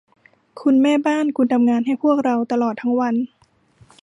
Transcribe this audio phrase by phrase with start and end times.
[0.61, 3.15] คุณแม่บ้าน คุณทำงานให้พวกเราตลอดทั้งวัน